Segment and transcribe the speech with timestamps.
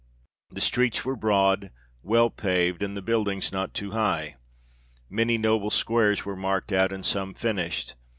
[0.49, 1.69] The streets were broad,
[2.01, 4.37] well paved, and the buildings not too high.
[5.11, 7.93] Many noble squares were marked out, and some finished.